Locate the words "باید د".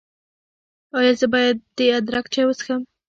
1.33-1.79